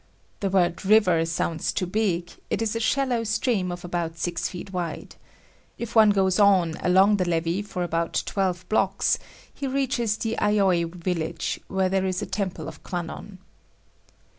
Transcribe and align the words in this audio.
The 0.39 0.49
word 0.49 0.83
river 0.83 1.23
sounds 1.27 1.71
too 1.71 1.85
big; 1.85 2.31
it 2.49 2.59
is 2.63 2.75
a 2.75 2.79
shallow 2.79 3.23
stream 3.23 3.71
of 3.71 3.85
about 3.85 4.17
six 4.17 4.47
feet 4.49 4.73
wide. 4.73 5.15
If 5.77 5.95
one 5.95 6.09
goes 6.09 6.39
on 6.39 6.73
along 6.81 7.17
the 7.17 7.29
levy 7.29 7.61
for 7.61 7.83
about 7.83 8.23
twelve 8.25 8.67
blocks, 8.67 9.19
he 9.53 9.67
reaches 9.67 10.17
the 10.17 10.37
Aioi 10.39 10.91
village 10.91 11.59
where 11.67 11.87
there 11.87 12.07
is 12.07 12.19
a 12.23 12.25
temple 12.25 12.67
of 12.67 12.81
Kwanon. 12.81 13.37